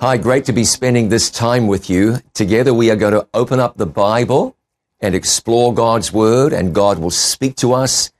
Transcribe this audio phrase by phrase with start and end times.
[0.00, 2.20] Hi, great to be spending this time with you.
[2.32, 4.56] Together we are going to open up the Bible
[4.98, 8.10] and explore God's Word, and God will speak to us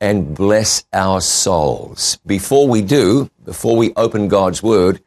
[0.00, 2.18] and bless our souls.
[2.26, 5.00] Before we do, before we open God's Word,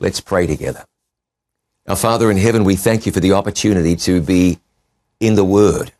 [0.00, 0.86] let's pray together.
[1.86, 4.58] Our Father in heaven, we thank you for the opportunity to be
[5.20, 5.92] in the Word.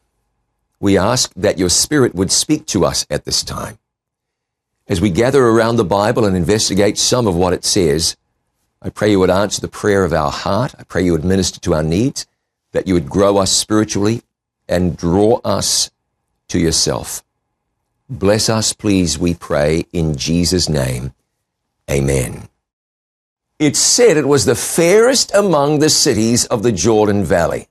[0.80, 3.78] We ask that your Spirit would speak to us at this time.
[4.88, 8.16] As we gather around the Bible and investigate some of what it says,
[8.82, 10.74] I pray you would answer the prayer of our heart.
[10.78, 12.26] I pray you would minister to our needs,
[12.72, 14.22] that you would grow us spiritually
[14.68, 15.90] and draw us
[16.48, 17.22] to yourself.
[18.08, 21.12] Bless us, please, we pray, in Jesus' name.
[21.90, 22.48] Amen.
[23.58, 27.68] It said it was the fairest among the cities of the Jordan Valley.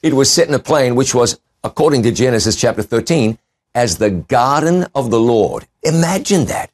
[0.00, 3.38] It was set in a plain which was, according to Genesis chapter 13,
[3.74, 5.66] as the garden of the Lord.
[5.82, 6.70] Imagine that.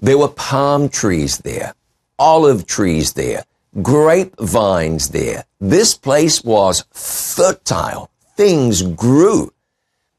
[0.00, 1.74] There were palm trees there
[2.18, 3.44] olive trees there,
[3.82, 5.44] grapevines there.
[5.60, 8.10] This place was fertile.
[8.36, 9.52] Things grew.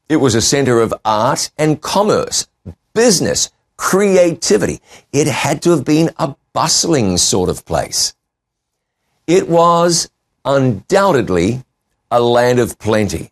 [0.08, 2.48] It was a center of art and commerce,
[2.94, 4.80] business, creativity.
[5.12, 8.14] It had to have been a bustling sort of place.
[9.26, 10.10] It was
[10.44, 11.64] undoubtedly
[12.10, 13.30] a land of plenty.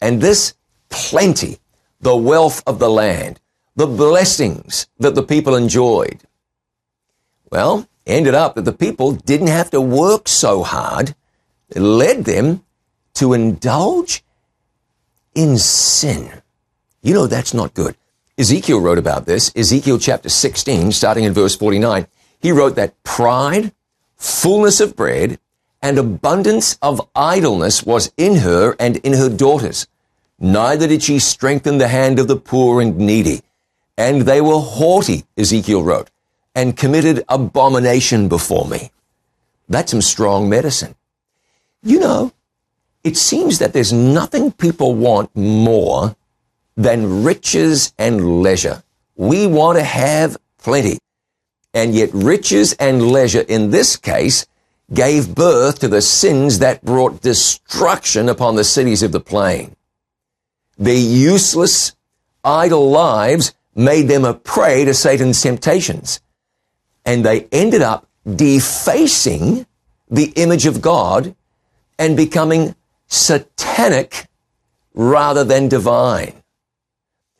[0.00, 0.54] And this
[0.88, 1.58] plenty,
[2.00, 3.40] the wealth of the land,
[3.74, 6.20] the blessings that the people enjoyed,
[7.50, 11.14] well, ended up that the people didn't have to work so hard.
[11.70, 12.64] It led them
[13.14, 14.24] to indulge
[15.34, 16.42] in sin.
[17.02, 17.96] You know, that's not good.
[18.36, 19.52] Ezekiel wrote about this.
[19.54, 22.06] Ezekiel chapter 16, starting in verse 49.
[22.40, 23.72] He wrote that pride,
[24.16, 25.38] fullness of bread,
[25.80, 29.86] and abundance of idleness was in her and in her daughters.
[30.38, 33.42] Neither did she strengthen the hand of the poor and needy.
[33.96, 36.10] And they were haughty, Ezekiel wrote
[36.54, 38.90] and committed abomination before me.
[39.68, 40.94] That's some strong medicine.
[41.82, 42.32] You know,
[43.02, 46.16] it seems that there's nothing people want more
[46.76, 48.82] than riches and leisure.
[49.16, 50.98] We want to have plenty.
[51.72, 54.46] And yet riches and leisure in this case
[54.92, 59.74] gave birth to the sins that brought destruction upon the cities of the plain.
[60.78, 61.94] Their useless,
[62.44, 66.20] idle lives made them a prey to Satan's temptations
[67.04, 69.66] and they ended up defacing
[70.10, 71.34] the image of God
[71.98, 72.74] and becoming
[73.06, 74.26] satanic
[74.94, 76.32] rather than divine.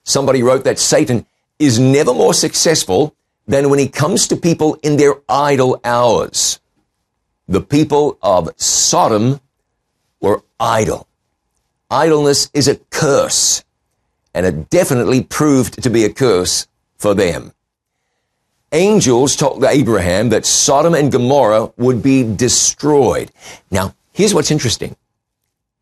[0.04, 1.26] Somebody wrote that Satan
[1.58, 3.14] is never more successful
[3.47, 6.60] than when he comes to people in their idle hours.
[7.48, 9.41] The people of Sodom
[10.20, 11.06] were idle.
[11.91, 13.64] Idleness is a curse,
[14.32, 17.52] and it definitely proved to be a curse for them
[18.74, 23.30] angels told Abraham that Sodom and Gomorrah would be destroyed.
[23.70, 24.96] Now, here's what's interesting.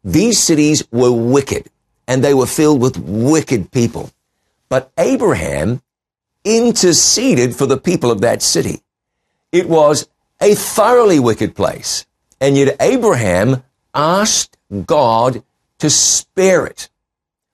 [0.05, 1.71] These cities were wicked
[2.07, 4.11] and they were filled with wicked people.
[4.69, 5.83] But Abraham
[6.45, 8.83] interceded for the people of that city.
[9.51, 10.09] It was
[10.41, 12.07] a thoroughly wicked place.
[12.41, 13.63] And yet Abraham
[13.95, 15.43] asked God
[15.79, 16.89] to spare it.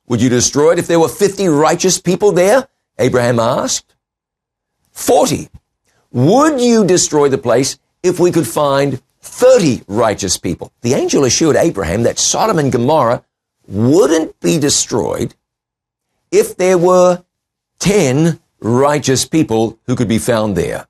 [0.07, 2.69] Would you destroy it if there were 50 righteous people there?
[2.99, 3.95] Abraham asked.
[4.99, 5.49] 40.
[6.11, 10.73] Would you destroy the place if we could find 30 righteous people?
[10.83, 13.25] The angel assured Abraham that Sodom and Gomorrah
[13.69, 15.35] wouldn't be destroyed
[16.33, 17.23] if there were
[17.79, 20.89] 10 righteous people who could be found there.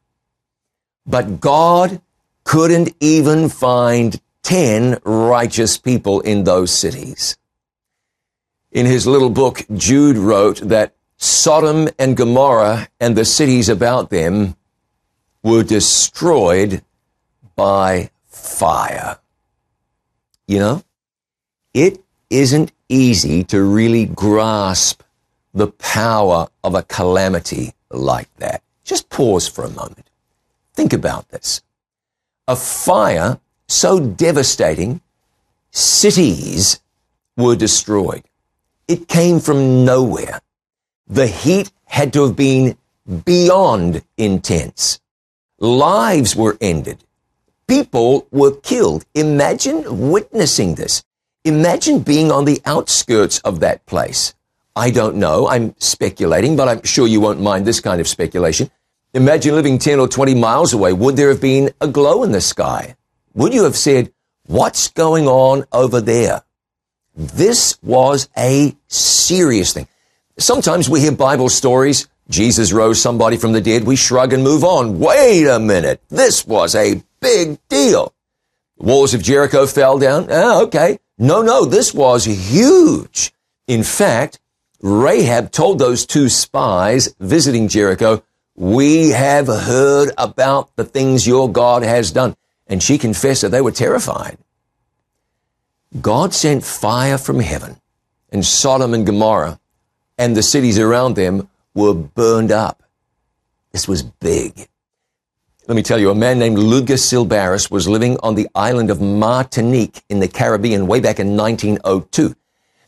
[1.06, 2.00] But God
[2.44, 7.36] couldn't even find 10 righteous people in those cities.
[8.72, 14.56] In his little book, Jude wrote that Sodom and Gomorrah and the cities about them
[15.42, 16.82] were destroyed
[17.56, 19.18] by fire.
[20.46, 20.82] You know,
[21.74, 25.02] it isn't easy to really grasp
[25.52, 28.62] the power of a calamity like that.
[28.84, 30.08] Just pause for a moment.
[30.74, 31.62] Think about this.
[32.46, 35.00] A fire so devastating,
[35.70, 36.80] cities
[37.36, 38.22] were destroyed.
[38.88, 40.40] It came from nowhere.
[41.08, 42.76] The heat had to have been
[43.24, 45.00] beyond intense.
[45.58, 47.02] Lives were ended.
[47.66, 49.06] People were killed.
[49.14, 51.02] Imagine witnessing this.
[51.44, 54.34] Imagine being on the outskirts of that place.
[54.76, 55.48] I don't know.
[55.48, 58.70] I'm speculating, but I'm sure you won't mind this kind of speculation.
[59.14, 60.92] Imagine living 10 or 20 miles away.
[60.92, 62.96] Would there have been a glow in the sky?
[63.34, 64.12] Would you have said,
[64.46, 66.42] what's going on over there?
[67.16, 69.88] This was a serious thing.
[70.40, 72.06] Sometimes we hear Bible stories.
[72.30, 73.82] Jesus rose somebody from the dead.
[73.82, 75.00] We shrug and move on.
[75.00, 76.00] Wait a minute.
[76.10, 78.14] This was a big deal.
[78.78, 80.28] The walls of Jericho fell down.
[80.30, 81.00] Ah, okay.
[81.18, 83.32] No, no, this was huge.
[83.66, 84.38] In fact,
[84.80, 88.22] Rahab told those two spies visiting Jericho,
[88.54, 92.36] we have heard about the things your God has done.
[92.68, 94.38] And she confessed that they were terrified.
[96.00, 97.80] God sent fire from heaven
[98.30, 99.58] and Sodom and Gomorrah
[100.18, 102.82] and the cities around them were burned up.
[103.72, 104.68] This was big.
[105.68, 109.00] Let me tell you, a man named Lugas Sylbaris was living on the island of
[109.00, 112.34] Martinique in the Caribbean way back in 1902.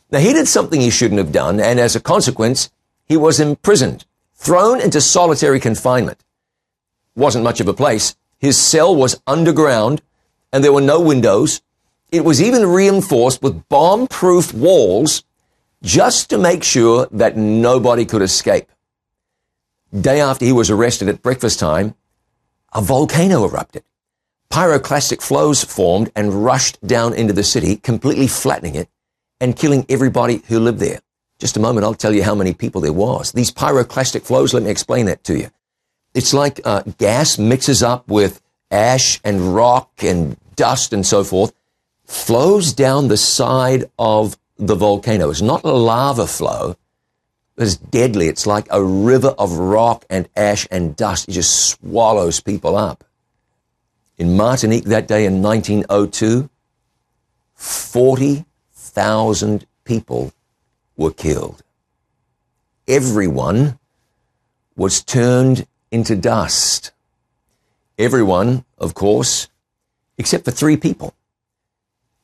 [0.09, 2.69] Now, he did something he shouldn't have done, and as a consequence,
[3.05, 6.23] he was imprisoned, thrown into solitary confinement.
[7.15, 8.15] Wasn't much of a place.
[8.39, 10.01] His cell was underground,
[10.51, 11.61] and there were no windows.
[12.11, 15.23] It was even reinforced with bomb-proof walls
[15.83, 18.71] just to make sure that nobody could escape.
[19.99, 21.95] Day after he was arrested at breakfast time,
[22.73, 23.83] a volcano erupted.
[24.49, 28.89] Pyroclastic flows formed and rushed down into the city, completely flattening it
[29.39, 30.99] and killing everybody who lived there.
[31.39, 33.31] Just a moment, I'll tell you how many people there was.
[33.31, 35.49] These pyroclastic flows, let me explain that to you.
[36.13, 41.53] It's like uh, gas mixes up with ash and rock and dust and so forth,
[42.05, 45.29] flows down the side of the volcano.
[45.31, 46.75] It's not a lava flow.
[47.57, 48.27] It's deadly.
[48.27, 51.27] It's like a river of rock and ash and dust.
[51.27, 53.03] It just swallows people up.
[54.17, 56.49] In Martinique that day in 1902,
[57.55, 60.31] 40,000 people
[60.95, 61.63] were killed.
[62.87, 63.77] Everyone
[64.75, 66.91] was turned into dust.
[67.97, 69.49] Everyone, of course,
[70.17, 71.13] except for three people.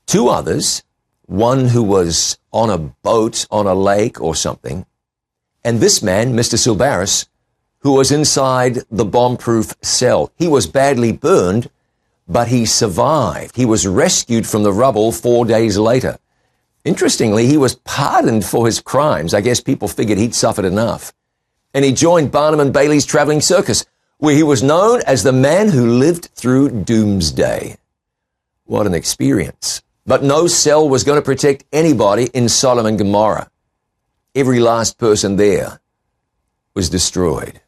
[0.06, 0.84] Two others,
[1.27, 4.85] one who was on a boat on a lake or something,
[5.63, 6.57] and this man, Mr.
[6.57, 7.27] Sylbaris,
[7.79, 11.69] who was inside the bomb-proof cell, he was badly burned,
[12.27, 13.56] but he survived.
[13.56, 16.18] He was rescued from the rubble four days later.
[16.85, 19.33] Interestingly, he was pardoned for his crimes.
[19.33, 21.13] I guess people figured he'd suffered enough.
[21.74, 23.85] And he joined Barnum and Bailey's traveling circus,
[24.19, 27.77] where he was known as the man who lived through doomsday.
[28.63, 29.83] What an experience.
[30.07, 33.51] But no cell was going to protect anybody in Sodom and Gomorrah.
[34.33, 35.81] Every last person there
[36.74, 37.59] was destroyed.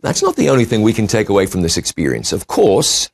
[0.00, 2.32] That's not the only thing we can take away from this experience.
[2.32, 3.10] Of course,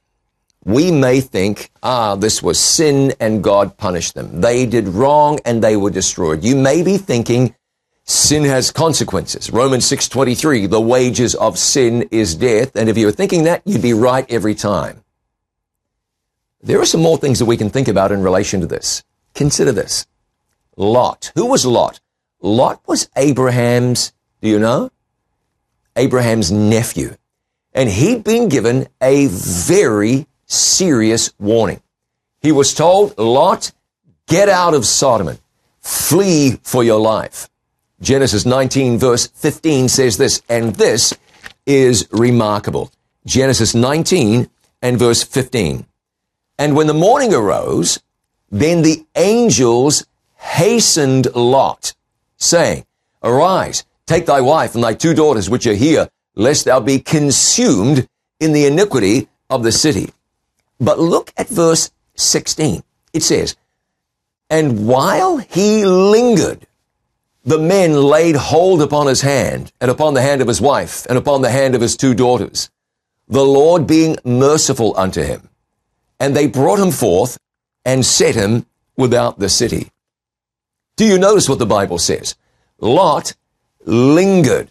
[0.64, 4.40] we may think, ah, this was sin and God punished them.
[4.40, 6.44] They did wrong and they were destroyed.
[6.44, 7.56] You may be thinking
[8.04, 9.50] sin has consequences.
[9.50, 13.82] Romans 6:23, the wages of sin is death, and if you were thinking that, you'd
[13.82, 15.02] be right every time.
[16.62, 19.04] There are some more things that we can think about in relation to this.
[19.34, 20.06] Consider this.
[20.76, 21.32] Lot.
[21.34, 22.00] Who was Lot?
[22.40, 24.90] Lot was Abraham's, do you know?
[25.96, 27.16] Abraham's nephew.
[27.72, 31.82] And he'd been given a very serious warning.
[32.40, 33.72] He was told, Lot,
[34.26, 35.38] get out of Sodom.
[35.80, 37.48] Flee for your life.
[38.00, 41.14] Genesis 19 verse 15 says this, and this
[41.64, 42.92] is remarkable.
[43.24, 44.50] Genesis 19
[44.82, 45.86] and verse 15.
[46.58, 48.00] And when the morning arose,
[48.50, 50.06] then the angels
[50.36, 51.94] hastened Lot,
[52.36, 52.86] saying,
[53.22, 58.08] Arise, take thy wife and thy two daughters which are here, lest thou be consumed
[58.40, 60.10] in the iniquity of the city.
[60.78, 62.82] But look at verse 16.
[63.12, 63.56] It says,
[64.48, 66.66] And while he lingered,
[67.44, 71.16] the men laid hold upon his hand, and upon the hand of his wife, and
[71.16, 72.70] upon the hand of his two daughters,
[73.28, 75.48] the Lord being merciful unto him.
[76.18, 77.38] And they brought him forth
[77.84, 79.90] and set him without the city.
[80.96, 82.36] Do you notice what the Bible says?
[82.80, 83.34] Lot
[83.84, 84.68] lingered.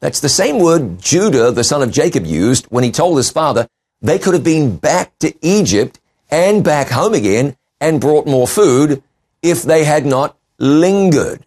[0.00, 3.68] That's the same word Judah, the son of Jacob, used when he told his father
[4.02, 5.98] they could have been back to Egypt
[6.30, 9.02] and back home again and brought more food
[9.42, 11.46] if they had not lingered.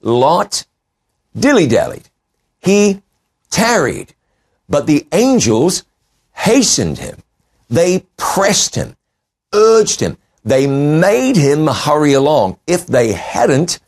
[0.00, 0.64] Lot
[1.38, 2.08] dilly-dallied.
[2.60, 3.02] He
[3.50, 4.14] tarried,
[4.68, 5.84] but the angels
[6.32, 7.22] hastened him.
[7.70, 8.96] They pressed him,
[9.54, 12.58] urged him, they made him hurry along.
[12.66, 13.78] If they hadn't,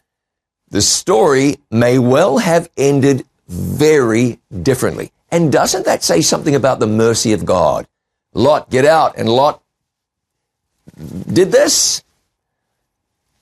[0.70, 5.12] the story may well have ended very differently.
[5.30, 7.86] And doesn't that say something about the mercy of God?
[8.34, 9.16] Lot, get out.
[9.16, 9.62] And Lot
[11.30, 12.02] did this.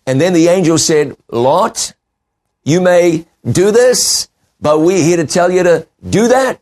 [0.06, 1.94] And then the angel said, Lot,
[2.64, 4.28] you may do this,
[4.60, 6.60] but we're here to tell you to do that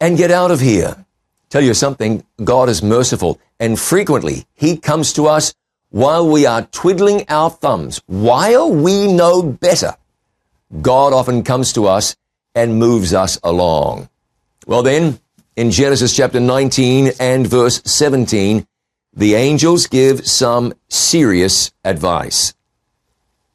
[0.00, 1.04] and get out of here.
[1.50, 5.52] Tell you something, God is merciful and frequently he comes to us
[5.90, 9.96] while we are twiddling our thumbs, while we know better,
[10.80, 12.14] God often comes to us
[12.54, 14.08] and moves us along.
[14.66, 15.18] Well then,
[15.56, 18.64] in Genesis chapter 19 and verse 17,
[19.12, 22.54] the angels give some serious advice.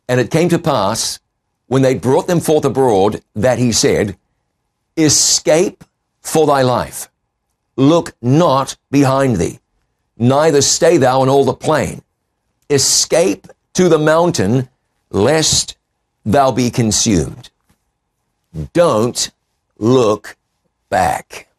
[0.09, 1.19] And it came to pass,
[1.67, 4.17] when they brought them forth abroad, that he said,
[4.97, 5.83] Escape
[6.21, 7.09] for thy life.
[7.75, 9.59] Look not behind thee,
[10.17, 12.01] neither stay thou in all the plain.
[12.69, 14.69] Escape to the mountain,
[15.09, 15.77] lest
[16.25, 17.49] thou be consumed.
[18.73, 19.31] Don't
[19.77, 20.37] look
[20.89, 21.49] back.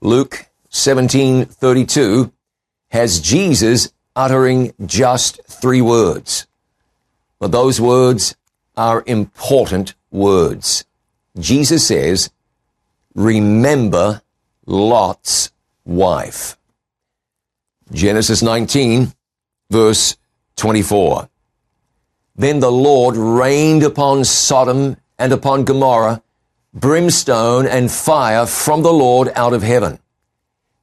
[0.00, 2.30] Luke 17:32
[2.90, 6.46] has Jesus uttering just three words.
[7.38, 8.36] But those words
[8.76, 10.84] are important words.
[11.38, 12.30] Jesus says,
[13.14, 14.22] remember
[14.66, 15.50] Lot's
[15.84, 16.56] wife.
[17.92, 19.12] Genesis 19
[19.70, 20.16] verse
[20.56, 21.28] 24.
[22.36, 26.22] Then the Lord rained upon Sodom and upon Gomorrah
[26.72, 29.98] brimstone and fire from the Lord out of heaven.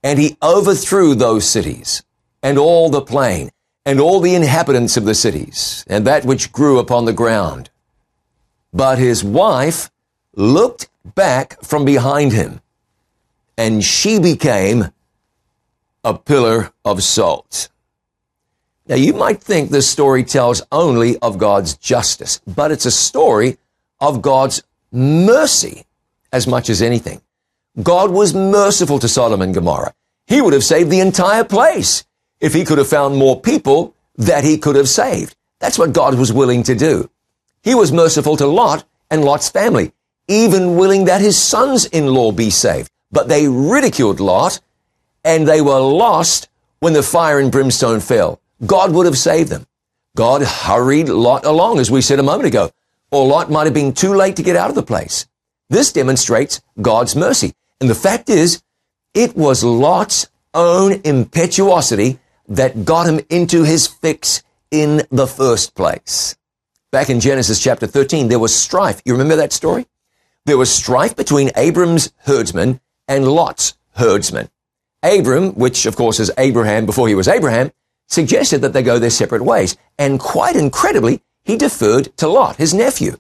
[0.04, 2.04] And he overthrew those cities
[2.44, 3.52] and all the plain
[3.86, 7.70] and all the inhabitants of the cities and that which grew upon the ground.
[8.72, 9.90] But his wife
[10.36, 12.62] looked back from behind him
[13.60, 14.86] and she became
[16.06, 17.68] a pillar of salt.
[18.88, 23.58] Now you might think this story tells only of God's justice, but it's a story
[24.00, 24.64] of God's
[24.94, 25.84] mercy
[26.32, 27.22] as much as anything.
[27.84, 29.94] God was merciful to Sodom and Gomorrah.
[30.26, 32.06] He would have saved the entire place
[32.40, 35.36] if he could have found more people that he could have saved.
[35.60, 37.10] That's what God was willing to do.
[37.62, 39.92] He was merciful to Lot and Lot's family,
[40.30, 42.90] even willing that his sons-in-law be saved.
[43.12, 44.60] But they ridiculed Lot
[45.24, 46.50] and they were lost
[46.80, 48.40] when the fire and brimstone fell.
[48.66, 49.66] God would have saved them.
[50.16, 52.72] God hurried Lot along, as we said a moment ago,
[53.12, 55.28] or Lot might have been too late to get out of the place.
[55.70, 57.54] This demonstrates God's mercy.
[57.80, 58.62] And the fact is,
[59.14, 66.36] it was Lot's own impetuosity that got him into his fix in the first place.
[66.92, 69.02] Back in Genesis chapter 13, there was strife.
[69.06, 69.86] You remember that story?
[70.46, 74.50] There was strife between Abram's herdsmen and Lot's herdsmen.
[75.04, 77.72] Abram, which of course is Abraham before he was Abraham,
[78.08, 79.76] suggested that they go their separate ways.
[79.98, 83.18] And quite incredibly, he deferred to Lot, his nephew.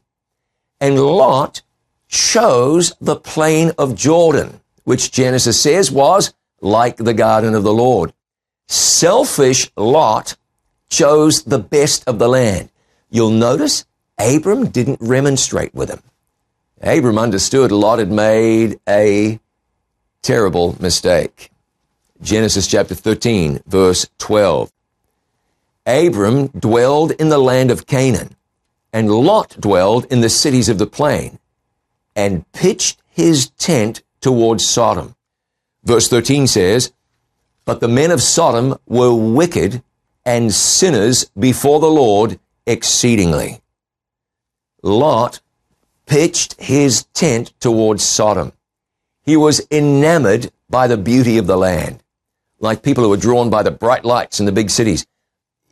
[0.79, 1.61] And Lot
[2.07, 8.13] chose the plain of Jordan, which Genesis says was like the garden of the Lord.
[8.67, 10.35] Selfish Lot
[10.89, 12.69] chose the best of the land.
[13.09, 13.85] You'll notice
[14.17, 16.01] Abram didn't remonstrate with him.
[16.81, 19.39] Abram understood Lot had made a
[20.21, 21.51] terrible mistake.
[22.21, 24.71] Genesis chapter 13, verse 12.
[25.85, 28.35] Abram dwelled in the land of Canaan,
[28.91, 31.39] and Lot dwelled in the cities of the plain,
[32.15, 35.15] and pitched his tent towards Sodom.
[35.83, 36.91] Verse 13 says,
[37.65, 39.81] But the men of Sodom were wicked
[40.25, 43.61] and sinners before the Lord exceedingly.
[44.83, 45.39] Lot
[46.05, 48.51] pitched his tent towards Sodom.
[49.29, 52.01] He was enamored by the beauty of the land,
[52.59, 55.05] like people who are drawn by the bright lights in the big cities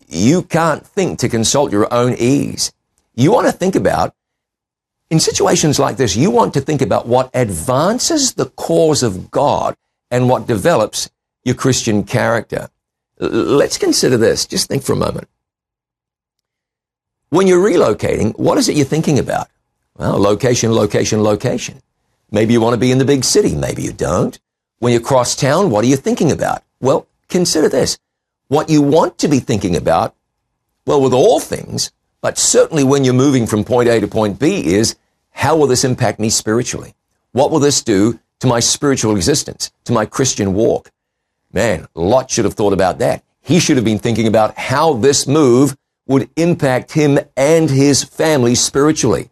[0.08, 2.72] you can't think to consult your own ease.
[3.16, 4.16] You want to think about,
[5.10, 9.76] in situations like this, you want to think about what advances the cause of God
[10.10, 11.10] and what develops
[11.44, 12.70] your Christian character.
[13.20, 14.46] Let's consider this.
[14.46, 15.28] Just think for a moment.
[17.30, 19.50] When you're relocating, what is it you're thinking about?
[19.98, 21.82] Well, location, location, location.
[22.30, 23.56] Maybe you want to be in the big city.
[23.56, 24.38] Maybe you don't.
[24.80, 26.64] When you cross town, what are you thinking about?
[26.80, 27.98] Well, consider this.
[28.48, 30.16] What you want to be thinking about,
[30.86, 31.92] well, with all things,
[32.22, 34.96] but certainly when you're moving from point A to point B is,
[35.32, 36.96] how will this impact me spiritually?
[37.32, 40.92] What will this do to my spiritual existence, to my Christian walk?
[41.54, 43.24] Man, Lot should have thought about that.
[43.42, 48.56] He should have been thinking about how this move would impact him and his family
[48.56, 49.30] spiritually.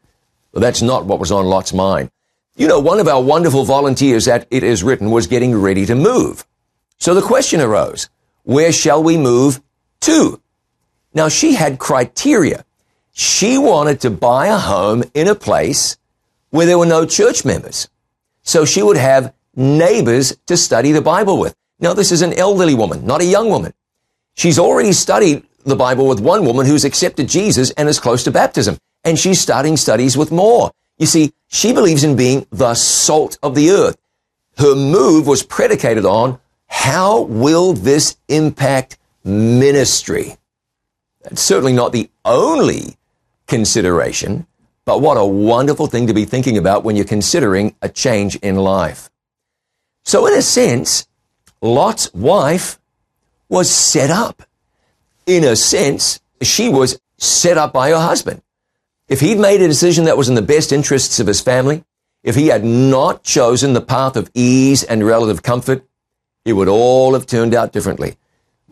[0.52, 2.12] But that's not what was on Lot's mind.
[2.58, 5.94] You know, one of our wonderful volunteers at It Is Written was getting ready to
[5.94, 6.46] move.
[6.98, 8.08] So the question arose,
[8.44, 9.62] where shall we move
[10.02, 10.42] to?
[11.14, 12.64] Now she had criteria.
[13.12, 15.98] She wanted to buy a home in a place
[16.50, 17.90] where there were no church members.
[18.44, 21.54] So she would have neighbors to study the Bible with.
[21.82, 23.74] Now this is an elderly woman, not a young woman.
[24.34, 28.32] She's already studied the Bible with one woman who's accepted Jesus and is close to
[28.32, 28.78] baptism.
[29.04, 30.72] And she's starting studies with more.
[30.98, 33.98] You see, she believes in being the salt of the earth.
[34.58, 40.38] Her move was predicated on how will this impact ministry?
[41.24, 42.98] That's certainly not the only
[43.48, 44.48] consideration,
[44.86, 48.56] but what a wonderful thing to be thinking about when you're considering a change in
[48.56, 49.10] life.
[50.04, 51.08] So in a sense,
[51.62, 52.80] Lot's wife
[53.50, 54.44] was set up.
[55.26, 58.42] In a sense, she was set up by her husband.
[59.08, 61.84] If he'd made a decision that was in the best interests of his family,
[62.24, 65.86] if he had not chosen the path of ease and relative comfort,
[66.44, 68.18] it would all have turned out differently.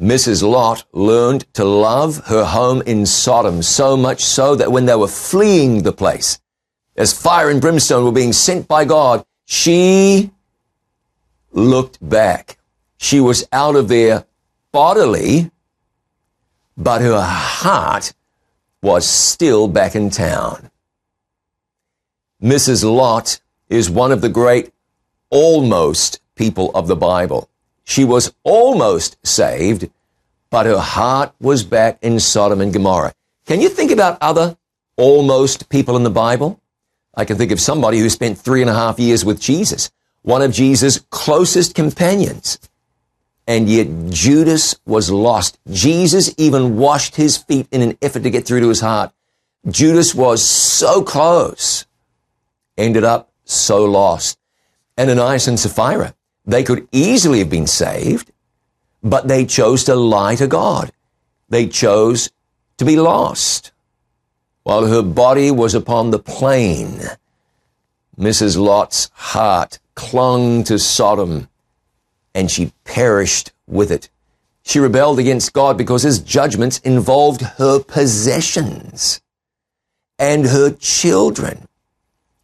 [0.01, 0.41] Mrs.
[0.41, 5.07] Lot learned to love her home in Sodom so much so that when they were
[5.07, 6.39] fleeing the place,
[6.97, 10.31] as fire and brimstone were being sent by God, she
[11.51, 12.57] looked back.
[12.97, 14.25] She was out of there
[14.71, 15.51] bodily,
[16.75, 18.13] but her heart
[18.83, 20.69] was still back in town.
[22.43, 22.83] Mrs.
[22.83, 24.73] Lot is one of the great
[25.29, 27.49] almost people of the Bible.
[27.85, 29.89] She was almost saved,
[30.49, 33.13] but her heart was back in Sodom and Gomorrah.
[33.45, 34.57] Can you think about other
[34.97, 36.59] almost people in the Bible?
[37.15, 39.91] I can think of somebody who spent three and a half years with Jesus,
[40.23, 42.59] one of Jesus' closest companions.
[43.45, 45.59] And yet Judas was lost.
[45.69, 49.11] Jesus even washed his feet in an effort to get through to his heart.
[49.69, 51.85] Judas was so close,
[52.77, 54.37] ended up so lost.
[54.97, 56.13] Ananias and Sapphira,
[56.45, 58.31] they could easily have been saved,
[59.01, 60.91] but they chose to lie to God.
[61.49, 62.29] They chose
[62.77, 63.71] to be lost.
[64.63, 67.01] While her body was upon the plain,
[68.17, 68.57] Mrs.
[68.57, 71.49] Lot's heart clung to Sodom
[72.33, 74.09] and she perished with it.
[74.63, 79.21] She rebelled against God because his judgments involved her possessions
[80.17, 81.67] and her children.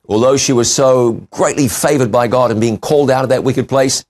[0.08, 3.70] Although she was so greatly favored by God and being called out of that wicked
[3.70, 4.04] place,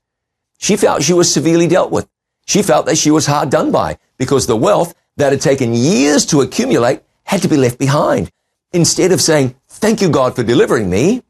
[0.58, 2.08] she felt she was severely dealt with.
[2.46, 6.26] She felt that she was hard done by because the wealth that had taken years
[6.26, 8.30] to accumulate had to be left behind.
[8.72, 11.22] Instead of saying, thank you God for delivering me,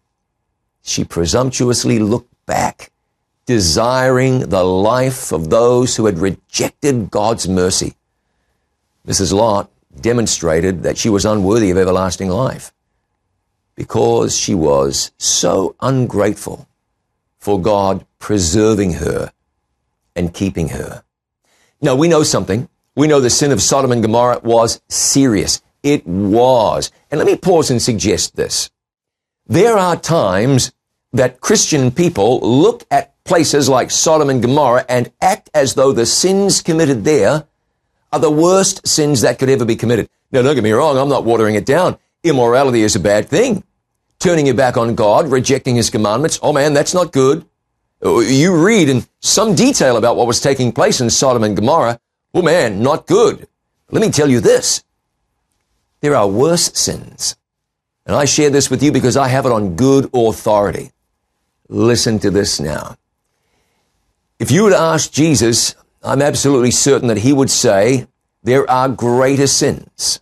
[0.82, 2.90] she presumptuously looked back
[3.46, 7.94] desiring the life of those who had rejected God's mercy.
[9.06, 9.32] Mrs.
[9.32, 12.72] Lot demonstrated that she was unworthy of everlasting life
[13.74, 16.68] because she was so ungrateful
[17.38, 19.32] for God preserving her
[20.14, 21.02] and keeping her.
[21.80, 22.68] Now we know something.
[22.94, 25.62] We know the sin of Sodom and Gomorrah was serious.
[25.82, 26.92] It was.
[27.10, 28.70] And let me pause and suggest this.
[29.46, 30.72] There are times
[31.12, 36.06] that Christian people look at places like Sodom and Gomorrah and act as though the
[36.06, 37.44] sins committed there
[38.12, 40.08] are the worst sins that could ever be committed.
[40.32, 41.98] Now, don't get me wrong, I'm not watering it down.
[42.22, 43.64] Immorality is a bad thing.
[44.18, 47.46] Turning your back on God, rejecting his commandments, oh man, that's not good.
[48.04, 52.00] Uh, you read in some detail about what was taking place in Sodom and Gomorrah.
[52.34, 53.46] Oh man, not good.
[53.90, 54.84] Let me tell you this.
[56.00, 57.36] There are worse sins.
[58.06, 60.90] And I share this with you because I have it on good authority.
[61.68, 62.96] Listen to this now.
[64.40, 68.06] If you would ask Jesus, I'm absolutely certain that he would say,
[68.42, 70.20] there are greater sins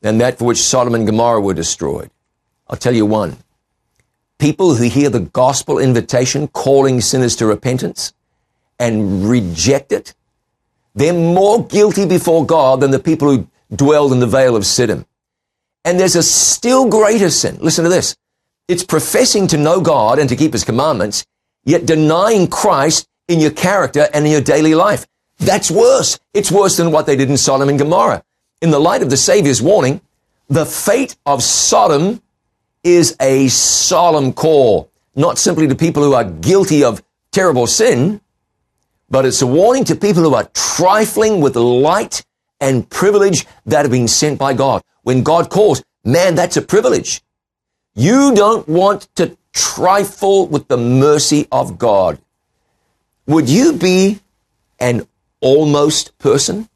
[0.00, 2.10] than that for which Sodom and Gomorrah were destroyed.
[2.68, 3.36] I'll tell you one.
[4.40, 8.12] People who hear the gospel invitation calling sinners to repentance
[8.80, 10.14] and reject it,
[10.96, 15.06] they're more guilty before God than the people who dwelled in the vale of Siddim.
[15.84, 17.58] And there's a still greater sin.
[17.60, 18.16] Listen to this.
[18.66, 21.24] It's professing to know God and to keep his commandments,
[21.64, 25.06] yet denying Christ in your character and in your daily life.
[25.38, 26.18] That's worse.
[26.32, 28.22] It's worse than what they did in Sodom and Gomorrah.
[28.62, 30.00] In the light of the Savior's warning,
[30.48, 32.22] the fate of Sodom
[32.82, 38.20] is a solemn call, not simply to people who are guilty of terrible sin,
[39.10, 42.24] but it's a warning to people who are trifling with light
[42.60, 44.82] and privilege that have been sent by God.
[45.02, 47.22] When God calls, man, that's a privilege.
[47.94, 52.18] You don't want to trifle with the mercy of God.
[53.26, 54.20] Would you be
[54.78, 55.06] an
[55.40, 56.68] almost person?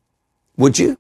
[0.57, 0.99] Would you?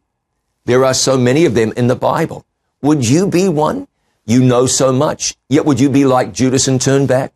[0.66, 2.44] There are so many of them in the Bible.
[2.82, 3.88] Would you be one?
[4.26, 7.32] You know so much, yet would you be like Judas and turn back?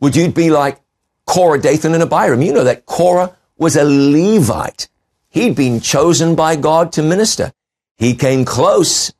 [0.00, 0.78] Would you be like
[1.24, 2.42] Korah, Dathan, and Abiram?
[2.42, 4.88] You know that Korah was a Levite.
[5.30, 7.52] He'd been chosen by God to minister.
[7.96, 9.14] He came close,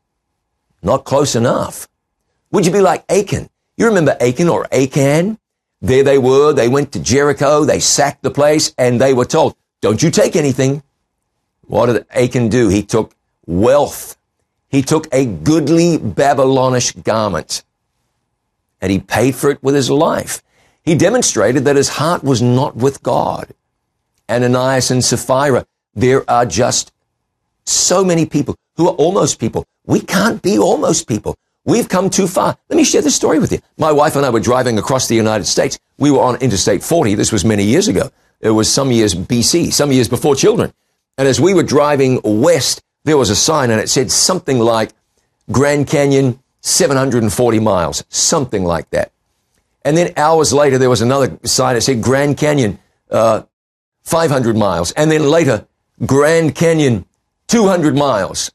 [0.83, 1.89] not close enough.
[2.51, 3.49] Would you be like Achan?
[3.79, 5.39] You remember Achan or Achan?
[5.81, 6.53] There they were.
[6.53, 7.65] They went to Jericho.
[7.65, 10.83] They sacked the place and they were told, don't you take anything.
[11.67, 12.69] What did Achan do?
[12.69, 13.15] He took
[13.47, 14.17] wealth.
[14.69, 17.63] He took a goodly Babylonish garment
[18.81, 20.43] and he paid for it with his life.
[20.83, 23.53] He demonstrated that his heart was not with God.
[24.29, 26.93] Ananias and Sapphira, there are just
[27.65, 29.67] so many people who are almost people.
[29.85, 31.37] We can't be almost people.
[31.67, 32.57] We've come too far.
[32.71, 33.59] Let me share this story with you.
[33.77, 35.79] My wife and I were driving across the United States.
[35.99, 37.17] We were on Interstate 40.
[37.17, 38.11] This was many years ago.
[38.41, 40.73] It was some years BC, some years before children.
[41.19, 44.93] And as we were driving west, there was a sign and it said something like
[45.51, 49.11] Grand Canyon, 740 miles, something like that.
[49.85, 52.79] And then hours later, there was another sign that said Grand Canyon,
[53.11, 53.43] uh,
[54.05, 54.93] 500 miles.
[54.93, 55.67] And then later,
[56.05, 57.07] Grand Canyon,
[57.49, 58.53] 200 miles.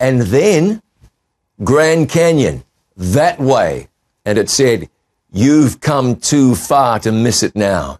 [0.00, 0.82] And then
[1.64, 2.62] Grand Canyon,
[2.96, 3.88] that way.
[4.24, 4.88] And it said,
[5.32, 7.98] You've come too far to miss it now.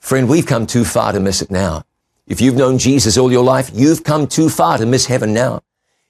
[0.00, 1.84] Friend, we've come too far to miss it now.
[2.26, 5.62] If you've known Jesus all your life, you've come too far to miss heaven now.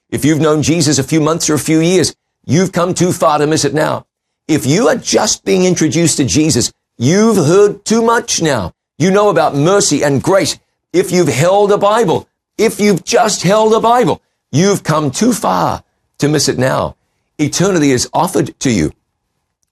[0.09, 2.15] If you've known Jesus a few months or a few years,
[2.45, 4.05] you've come too far to miss it now.
[4.47, 8.73] If you are just being introduced to Jesus, you've heard too much now.
[8.97, 10.57] You know about mercy and grace.
[10.91, 15.83] If you've held a Bible, if you've just held a Bible, you've come too far
[16.19, 16.95] to miss it now.
[17.37, 18.91] Eternity is offered to you.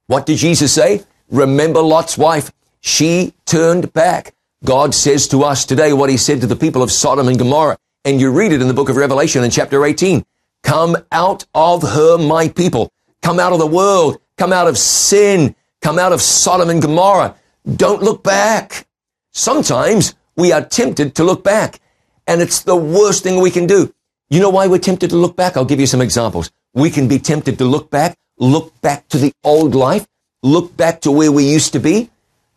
[0.08, 1.04] What did Jesus say?
[1.30, 2.52] Remember Lot's wife.
[2.82, 4.36] She turned back.
[4.64, 7.78] God says to us today what he said to the people of Sodom and Gomorrah.
[8.04, 10.24] And you read it in the book of Revelation in chapter 18.
[10.64, 12.92] Come out of her, my people.
[13.22, 14.20] Come out of the world.
[14.38, 15.56] Come out of sin.
[15.82, 17.36] Come out of Sodom and Gomorrah.
[17.76, 18.88] Don't look back.
[19.32, 21.80] Sometimes we are tempted to look back
[22.28, 23.94] and it's the worst thing we can do.
[24.30, 25.56] You know why we're tempted to look back?
[25.56, 26.52] I'll give you some examples.
[26.74, 30.08] We can be tempted to look back, look back to the old life,
[30.42, 32.10] look back to where we used to be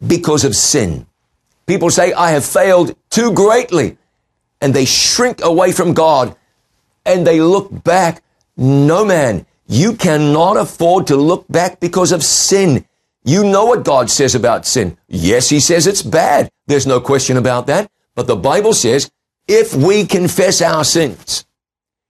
[0.06, 1.06] because of sin.
[1.66, 3.98] People say, I have failed too greatly.
[4.60, 6.34] And they shrink away from God
[7.04, 8.22] and they look back.
[8.56, 12.86] No man, you cannot afford to look back because of sin.
[13.24, 14.96] You know what God says about sin.
[15.06, 16.50] Yes, he says it's bad.
[16.66, 17.90] There's no question about that.
[18.14, 19.10] But the Bible says
[19.46, 21.44] if we confess our sins,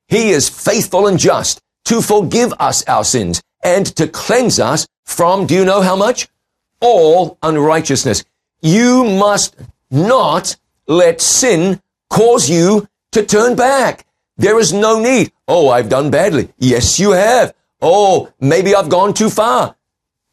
[0.08, 5.46] he is faithful and just to forgive us our sins and to cleanse us from,
[5.46, 6.28] do you know how much?
[6.80, 8.24] All unrighteousness.
[8.60, 9.56] You must
[9.90, 14.06] not let sin cause you to turn back.
[14.36, 15.32] There is no need.
[15.46, 16.50] Oh, I've done badly.
[16.58, 17.54] Yes, you have.
[17.80, 19.76] Oh, maybe I've gone too far.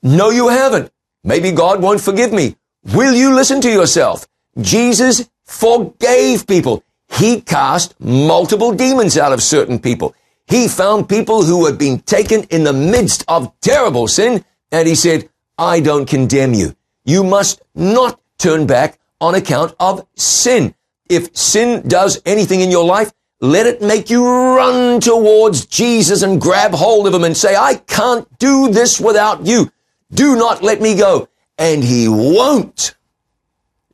[0.01, 0.91] No, you haven't.
[1.23, 2.55] Maybe God won't forgive me.
[2.93, 4.27] Will you listen to yourself?
[4.59, 6.83] Jesus forgave people.
[7.15, 10.13] He cast multiple demons out of certain people.
[10.47, 14.95] He found people who had been taken in the midst of terrible sin, and he
[14.95, 16.75] said, I don't condemn you.
[17.06, 20.75] You must not turn back on account of sin.
[21.10, 26.41] If sin does anything in your life, let it make you run towards Jesus and
[26.41, 29.71] grab hold of him and say, I can't do this without you.
[30.13, 31.30] Do not let me go.
[31.58, 32.95] And he won't.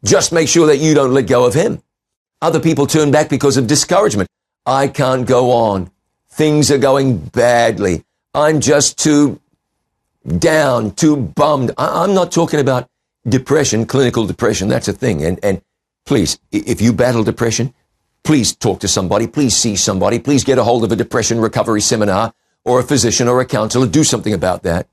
[0.03, 1.83] Just make sure that you don't let go of him.
[2.41, 4.27] Other people turn back because of discouragement.
[4.65, 5.91] I can't go on.
[6.29, 8.03] Things are going badly.
[8.33, 9.39] I'm just too
[10.37, 11.71] down, too bummed.
[11.77, 12.87] I- am not talking about
[13.27, 14.69] depression, clinical depression.
[14.69, 15.23] That's a thing.
[15.23, 15.61] And, and
[16.05, 17.73] please, if you battle depression,
[18.23, 19.27] please talk to somebody.
[19.27, 20.19] Please see somebody.
[20.19, 23.87] Please get a hold of a depression recovery seminar or a physician or a counselor.
[23.87, 24.87] Do something about that.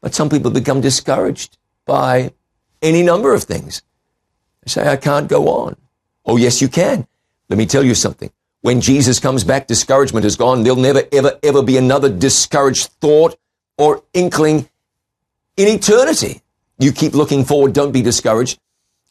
[0.00, 2.32] But some people become discouraged by
[2.82, 3.82] any number of things.
[4.64, 5.76] They say, I can't go on.
[6.28, 7.06] Oh, yes, you can.
[7.48, 8.30] Let me tell you something.
[8.60, 10.62] When Jesus comes back, discouragement is gone.
[10.62, 13.38] There'll never, ever, ever be another discouraged thought
[13.78, 14.68] or inkling
[15.56, 16.42] in eternity.
[16.78, 17.72] You keep looking forward.
[17.72, 18.60] Don't be discouraged.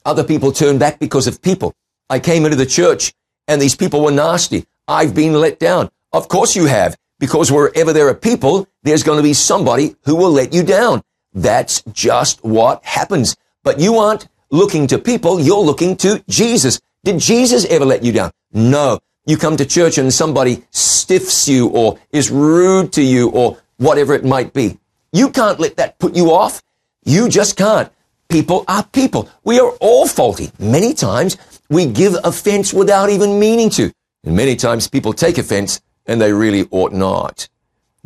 [0.05, 1.73] Other people turn back because of people.
[2.07, 3.13] I came into the church
[3.47, 4.65] and these people were nasty.
[4.87, 5.89] I've been let down.
[6.13, 10.15] Of course you have, because wherever there are people, there's going to be somebody who
[10.15, 11.01] will let you down.
[11.33, 13.35] That's just what happens.
[13.63, 15.39] But you aren't looking to people.
[15.39, 16.79] You're looking to Jesus.
[17.07, 18.31] Did Jesus ever let you down?
[18.51, 18.99] No.
[19.25, 24.13] You come to church and somebody stiffs you or is rude to you or whatever
[24.13, 24.77] it might be.
[25.13, 26.61] You can't let that put you off.
[27.05, 27.89] You just can't.
[28.27, 29.29] People are people.
[29.45, 30.51] We are all faulty.
[30.59, 31.37] Many times
[31.69, 33.89] we give offense without even meaning to.
[34.25, 37.47] And many times people take offense and they really ought not.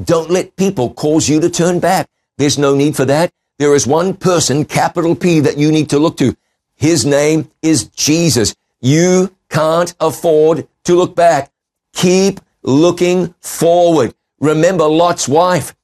[0.04, 2.08] Don't let people cause you to turn back.
[2.38, 3.32] There's no need for that.
[3.58, 6.38] There is one person, capital P, that you need to look to.
[6.76, 8.54] His name is Jesus.
[8.82, 11.52] You can't afford to look back.
[11.94, 14.16] Keep looking forward.
[14.40, 15.76] Remember Lot's wife.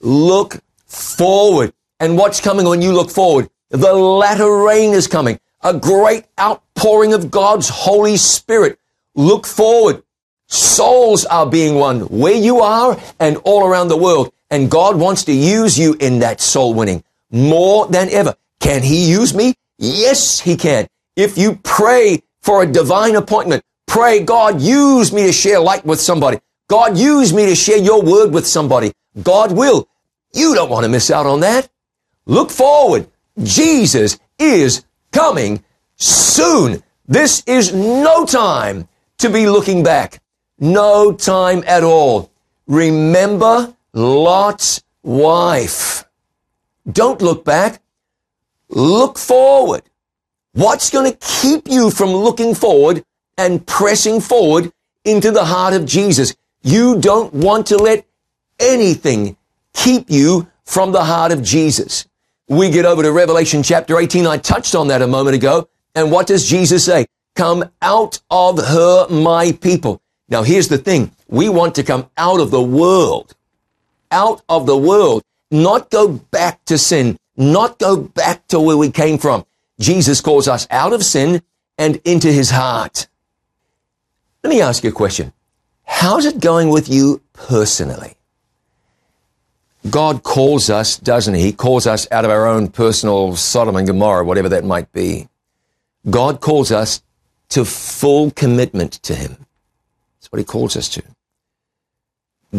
[0.00, 1.72] Look forward.
[2.00, 3.50] And what's coming when you look forward?
[3.70, 5.38] The latter rain is coming.
[5.62, 8.78] A great outpouring of God's Holy Spirit.
[9.14, 10.02] Look forward.
[10.46, 14.32] Souls are being won where you are and all around the world.
[14.50, 18.34] And God wants to use you in that soul winning more than ever.
[18.60, 19.54] Can he use me?
[19.78, 20.86] Yes, he can.
[21.16, 23.64] If you pray for a divine appointment.
[23.88, 26.38] Pray, God, use me to share light with somebody.
[26.68, 28.92] God, use me to share your word with somebody.
[29.20, 29.88] God will.
[30.32, 31.68] You don't want to miss out on that.
[32.24, 33.08] Look forward.
[33.42, 35.64] Jesus is coming
[35.96, 36.84] soon.
[37.08, 40.22] This is no time to be looking back.
[40.60, 42.30] No time at all.
[42.68, 46.04] Remember Lot's wife.
[46.90, 47.82] Don't look back.
[48.68, 49.82] Look forward.
[50.56, 53.04] What's going to keep you from looking forward
[53.36, 54.72] and pressing forward
[55.04, 56.34] into the heart of Jesus?
[56.62, 58.06] You don't want to let
[58.58, 59.36] anything
[59.74, 62.08] keep you from the heart of Jesus.
[62.48, 64.26] We get over to Revelation chapter 18.
[64.26, 65.68] I touched on that a moment ago.
[65.94, 67.04] And what does Jesus say?
[67.34, 70.00] Come out of her, my people.
[70.30, 71.12] Now here's the thing.
[71.28, 73.34] We want to come out of the world,
[74.10, 78.90] out of the world, not go back to sin, not go back to where we
[78.90, 79.44] came from.
[79.78, 81.42] Jesus calls us out of sin
[81.78, 83.08] and into his heart.
[84.42, 85.32] Let me ask you a question.
[85.84, 88.14] How's it going with you personally?
[89.90, 91.42] God calls us, doesn't he?
[91.42, 95.28] He calls us out of our own personal Sodom and Gomorrah, whatever that might be.
[96.08, 97.02] God calls us
[97.50, 99.46] to full commitment to him.
[100.18, 101.02] That's what he calls us to.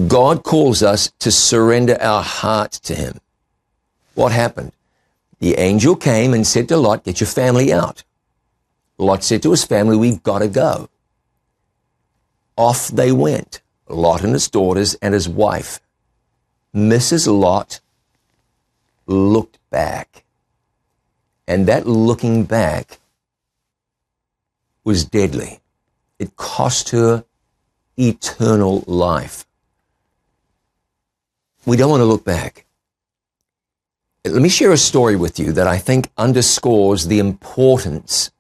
[0.08, 3.20] God calls us to surrender our heart to him.
[4.14, 4.72] What happened?
[5.40, 8.04] The angel came and said to Lot, get your family out.
[8.98, 10.90] Lot said to his family, we've got to go.
[12.56, 15.80] Off they went, Lot and his daughters and his wife.
[16.76, 17.28] Mrs.
[17.28, 17.80] Lot
[19.06, 20.24] looked back.
[21.48, 23.00] And that looking back
[24.84, 25.60] was deadly.
[26.20, 27.24] It cost her
[27.98, 29.46] eternal life.
[31.66, 32.67] We don't want to look back.
[34.30, 38.32] Let me share a story with you that I think underscores the importance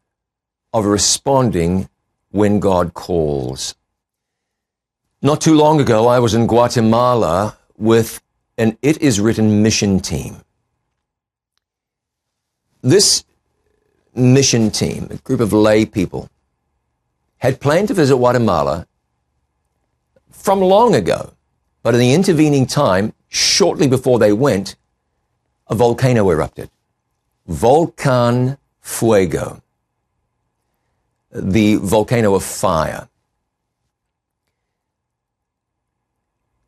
[0.74, 1.90] of responding
[2.32, 3.76] when God calls.
[5.22, 8.22] Not too long ago, I was in Guatemala with
[8.58, 10.38] an It Is Written mission team.
[12.82, 13.24] This
[14.14, 16.30] mission team, a group of lay people,
[17.38, 18.88] had planned to visit Guatemala
[20.30, 21.34] from long ago,
[21.82, 24.76] but in the intervening time, shortly before they went,
[25.70, 26.70] a volcano erupted.
[27.48, 29.62] Volcan Fuego.
[31.32, 33.10] The volcano of fire.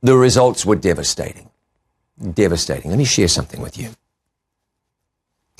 [0.01, 1.49] The results were devastating.
[2.33, 2.91] Devastating.
[2.91, 3.89] Let me share something with you.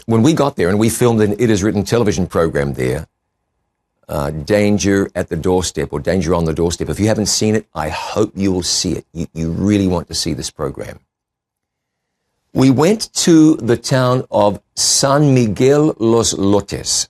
[0.06, 3.08] When we got there and we filmed an It Is Written television program there,
[4.08, 6.90] uh, Danger at the Doorstep or Danger on the Doorstep.
[6.90, 9.06] If you haven't seen it, I hope you will see it.
[9.14, 11.00] You, you really want to see this program.
[12.54, 17.08] We went to the town of San Miguel Los Lotes.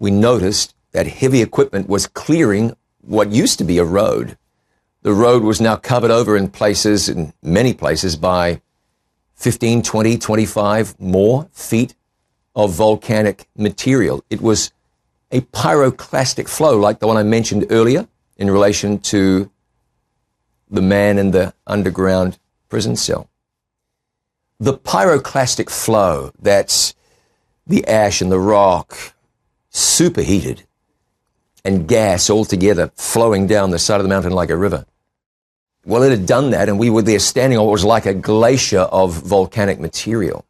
[0.00, 4.36] We noticed that heavy equipment was clearing what used to be a road.
[5.02, 8.60] The road was now covered over in places, in many places, by
[9.36, 11.94] 15, 20, 25 more feet
[12.56, 14.24] of volcanic material.
[14.28, 14.72] It was
[15.30, 19.52] a pyroclastic flow like the one I mentioned earlier in relation to
[20.68, 23.28] the man in the underground prison cell.
[24.62, 26.94] The pyroclastic flow, that's
[27.66, 28.96] the ash and the rock
[29.70, 30.62] superheated
[31.64, 34.86] and gas all together flowing down the side of the mountain like a river.
[35.84, 38.14] Well, it had done that, and we were there standing on what was like a
[38.14, 40.44] glacier of volcanic material.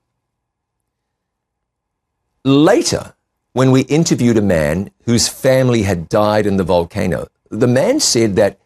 [2.44, 3.14] Later,
[3.55, 8.37] when we interviewed a man whose family had died in the volcano, the man said
[8.37, 8.59] that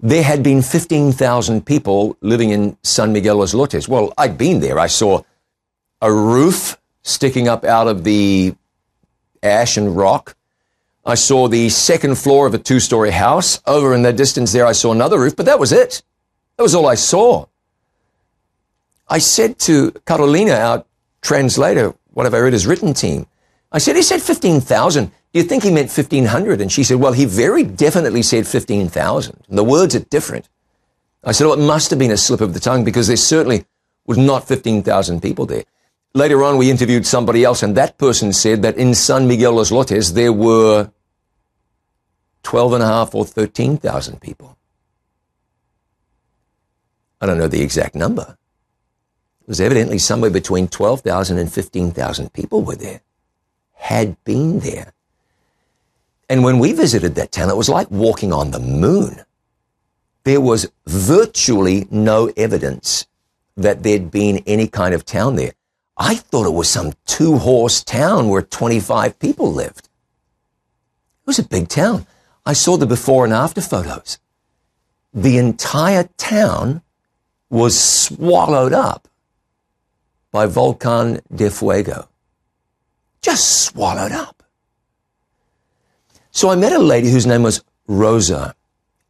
[0.00, 3.88] there had been 15,000 people living in San Miguel Los Lotes.
[3.88, 4.78] Well, I'd been there.
[4.78, 5.22] I saw
[6.02, 8.54] a roof sticking up out of the
[9.42, 10.36] ash and rock.
[11.04, 13.60] I saw the second floor of a two story house.
[13.66, 16.02] Over in the distance there, I saw another roof, but that was it.
[16.56, 17.46] That was all I saw.
[19.08, 20.84] I said to Carolina, our
[21.22, 23.26] translator, whatever it is written team,
[23.72, 25.06] I said, he said 15,000.
[25.06, 26.60] Do you think he meant 1,500?
[26.60, 29.44] And she said, well, he very definitely said 15,000.
[29.48, 30.48] And the words are different.
[31.24, 33.64] I said, well, it must have been a slip of the tongue because there certainly
[34.06, 35.64] was not 15,000 people there.
[36.14, 39.70] Later on, we interviewed somebody else, and that person said that in San Miguel Los
[39.70, 40.90] Lotes, there were
[42.44, 44.56] 12 and a half or 13,000 people.
[47.20, 48.38] I don't know the exact number.
[49.42, 53.02] It was evidently somewhere between 12,000 and 15,000 people were there
[53.92, 54.92] had been there.
[56.28, 59.20] And when we visited that town, it was like walking on the moon.
[60.24, 63.06] There was virtually no evidence
[63.56, 65.52] that there'd been any kind of town there.
[65.96, 69.88] I thought it was some two horse town where 25 people lived.
[71.22, 72.06] It was a big town.
[72.44, 74.18] I saw the before and after photos.
[75.16, 76.82] the entire town
[77.48, 79.08] was swallowed up
[80.30, 82.08] by Volcan de Fuego.
[83.26, 84.44] Just swallowed up.
[86.30, 88.54] So I met a lady whose name was Rosa.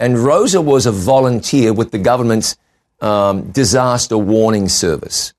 [0.00, 2.56] And Rosa was a volunteer with the government's
[3.02, 5.34] um, disaster warning service.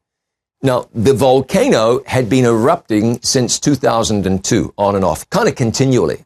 [0.61, 6.25] Now, the volcano had been erupting since 2002, on and off, kind of continually.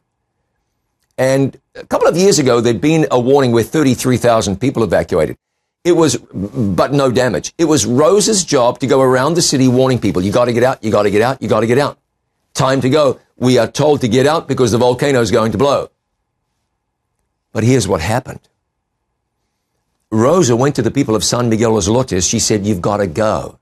[1.16, 5.38] And a couple of years ago, there'd been a warning where 33,000 people evacuated.
[5.84, 7.54] It was, but no damage.
[7.56, 10.64] It was Rosa's job to go around the city warning people, you got to get
[10.64, 11.96] out, you got to get out, you got to get out.
[12.54, 13.20] Time to go.
[13.36, 15.90] We are told to get out because the volcano is going to blow.
[17.52, 18.40] But here's what happened.
[20.10, 22.26] Rosa went to the people of San Miguel Los Lotes.
[22.26, 23.58] She said, you've got to go.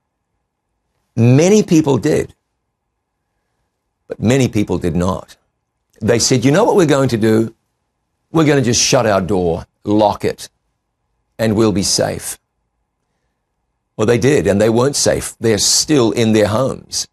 [1.16, 2.34] Many people did,
[4.06, 5.36] but many people did not.
[6.00, 7.54] They said, you know what we're going to do?
[8.32, 10.48] We're going to just shut our door, lock it,
[11.38, 12.38] and we'll be safe.
[13.96, 15.34] Well, they did, and they weren't safe.
[15.40, 17.08] They're still in their homes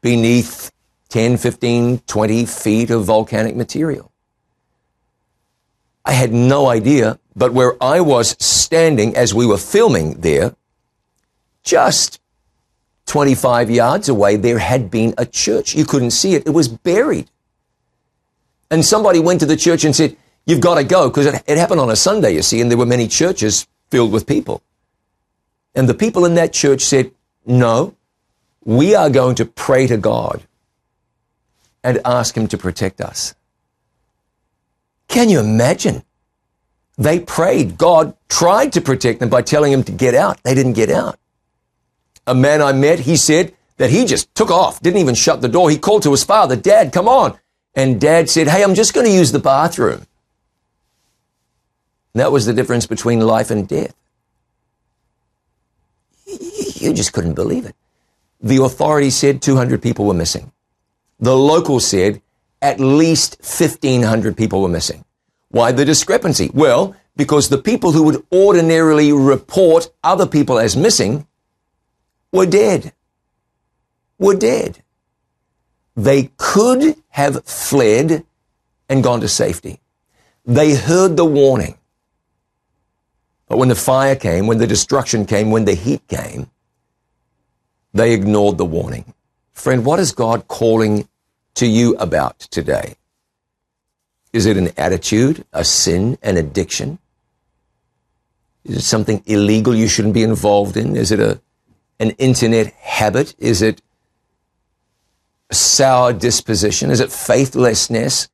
[0.00, 0.71] beneath
[1.12, 4.10] 10, 15, 20 feet of volcanic material.
[6.06, 10.56] I had no idea, but where I was standing as we were filming there,
[11.64, 12.18] just
[13.04, 15.74] 25 yards away, there had been a church.
[15.74, 16.46] You couldn't see it.
[16.46, 17.28] It was buried.
[18.70, 21.58] And somebody went to the church and said, you've got to go because it, it
[21.58, 24.62] happened on a Sunday, you see, and there were many churches filled with people.
[25.74, 27.10] And the people in that church said,
[27.44, 27.94] no,
[28.64, 30.46] we are going to pray to God
[31.84, 33.34] and ask him to protect us.
[35.08, 36.02] Can you imagine?
[36.96, 37.78] They prayed.
[37.78, 40.42] God tried to protect them by telling them to get out.
[40.42, 41.18] They didn't get out.
[42.26, 45.48] A man I met, he said that he just took off, didn't even shut the
[45.48, 45.70] door.
[45.70, 47.38] He called to his father, Dad, come on.
[47.74, 50.06] And dad said, Hey, I'm just going to use the bathroom.
[52.14, 53.94] And that was the difference between life and death.
[56.26, 57.74] You just couldn't believe it.
[58.40, 60.52] The authorities said 200 people were missing.
[61.22, 62.20] The locals said
[62.60, 65.04] at least 1,500 people were missing.
[65.50, 66.50] Why the discrepancy?
[66.52, 71.28] Well, because the people who would ordinarily report other people as missing
[72.32, 72.92] were dead.
[74.18, 74.82] Were dead.
[75.94, 78.24] They could have fled
[78.88, 79.78] and gone to safety.
[80.44, 81.78] They heard the warning.
[83.46, 86.50] But when the fire came, when the destruction came, when the heat came,
[87.94, 89.14] they ignored the warning.
[89.52, 91.06] Friend, what is God calling
[91.54, 92.96] to you about today?
[94.32, 96.98] Is it an attitude, a sin, an addiction?
[98.64, 100.96] Is it something illegal you shouldn't be involved in?
[100.96, 101.40] Is it a,
[101.98, 103.34] an internet habit?
[103.38, 103.82] Is it
[105.50, 106.90] a sour disposition?
[106.90, 108.28] Is it faithlessness?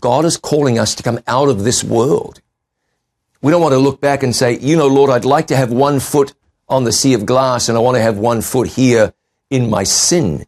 [0.00, 2.40] God is calling us to come out of this world.
[3.42, 5.70] We don't want to look back and say, you know, Lord, I'd like to have
[5.70, 6.34] one foot
[6.68, 9.12] on the sea of glass and I want to have one foot here
[9.50, 10.46] in my sin.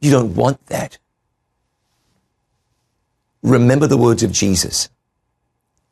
[0.00, 0.98] You don't want that.
[3.42, 4.88] Remember the words of Jesus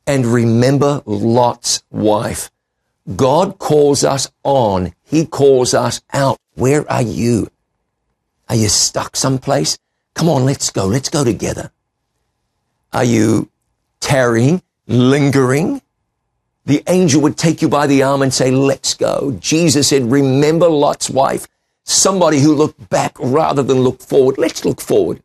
[0.06, 2.50] and remember Lot's wife.
[3.16, 4.94] God calls us on.
[5.04, 6.38] He calls us out.
[6.54, 7.48] Where are you?
[8.48, 9.78] Are you stuck someplace?
[10.14, 10.86] Come on, let's go.
[10.86, 11.70] Let's go together.
[12.92, 13.50] Are you
[14.00, 15.82] tarrying, lingering?
[16.64, 19.36] The angel would take you by the arm and say, let's go.
[19.40, 21.46] Jesus said, remember Lot's wife
[21.88, 24.38] somebody who looked back rather than look forward.
[24.38, 25.22] Let's look forward.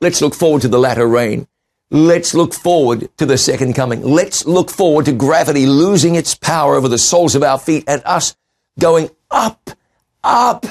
[0.00, 1.46] Let's look forward to the latter rain.
[1.90, 4.02] Let's look forward to the second coming.
[4.02, 8.00] Let's look forward to gravity losing its power over the soles of our feet and
[8.04, 8.36] us
[8.78, 9.70] going up,
[10.24, 10.66] up,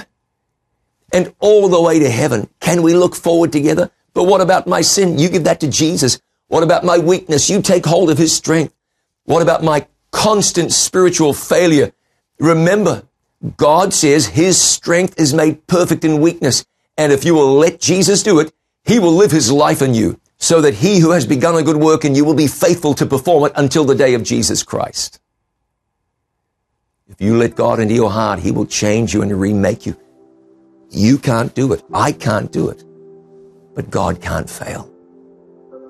[1.12, 2.50] and all the way to heaven.
[2.60, 3.92] Can we look forward together?
[4.14, 5.20] But what about my sin?
[5.20, 6.20] You give that to Jesus.
[6.48, 7.50] What about my weakness?
[7.50, 8.74] You take hold of his strength.
[9.26, 11.92] What about my constant spiritual failure?
[12.40, 13.04] Remember,
[13.58, 16.66] God says his strength is made perfect in weakness.
[16.98, 18.52] And if you will let Jesus do it,
[18.84, 21.78] he will live his life in you so that he who has begun a good
[21.78, 25.20] work in you will be faithful to perform it until the day of Jesus Christ.
[27.08, 29.98] If you let God into your heart, he will change you and remake you.
[30.92, 31.84] You can't do it.
[31.94, 32.84] I can't do it.
[33.76, 34.92] But God can't fail.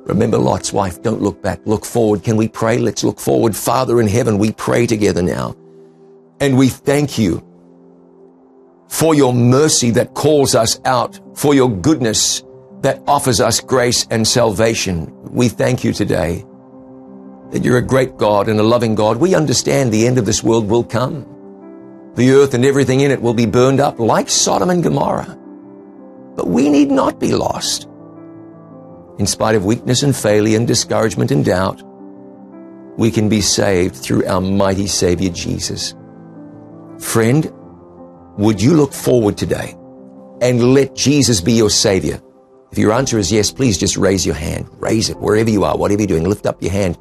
[0.05, 1.01] Remember Lot's wife.
[1.01, 1.59] Don't look back.
[1.65, 2.23] Look forward.
[2.23, 2.77] Can we pray?
[2.77, 3.55] Let's look forward.
[3.55, 5.55] Father in heaven, we pray together now.
[6.39, 7.45] And we thank you
[8.87, 12.43] for your mercy that calls us out, for your goodness
[12.81, 15.13] that offers us grace and salvation.
[15.31, 16.45] We thank you today
[17.51, 19.17] that you're a great God and a loving God.
[19.17, 21.25] We understand the end of this world will come.
[22.15, 25.37] The earth and everything in it will be burned up like Sodom and Gomorrah.
[26.35, 27.87] But we need not be lost.
[29.17, 31.83] In spite of weakness and failure and discouragement and doubt,
[32.97, 35.95] we can be saved through our mighty Savior Jesus.
[36.99, 37.51] Friend,
[38.37, 39.75] would you look forward today
[40.41, 42.21] and let Jesus be your Savior?
[42.71, 44.69] If your answer is yes, please just raise your hand.
[44.79, 46.25] Raise it wherever you are, whatever you're doing.
[46.25, 46.97] Lift up your hand.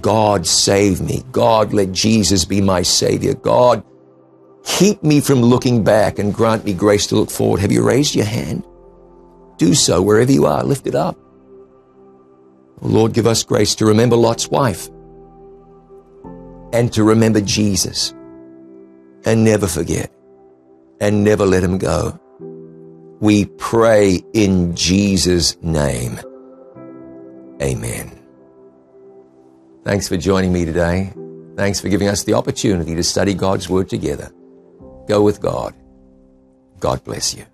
[0.00, 1.22] God save me.
[1.32, 3.34] God, let Jesus be my Savior.
[3.34, 3.82] God,
[4.64, 7.60] keep me from looking back and grant me grace to look forward.
[7.60, 8.64] Have you raised your hand?
[9.56, 10.62] Do so wherever you are.
[10.64, 11.16] Lift it up.
[12.82, 14.88] Oh, Lord, give us grace to remember Lot's wife
[16.72, 18.12] and to remember Jesus
[19.24, 20.10] and never forget
[21.00, 22.18] and never let him go.
[23.20, 26.18] We pray in Jesus' name.
[27.60, 28.18] Amen.
[29.84, 31.12] Thanks for joining me today.
[31.56, 34.30] Thanks for giving us the opportunity to study God's Word together.
[35.06, 35.74] Go with God.
[36.78, 37.44] God bless you.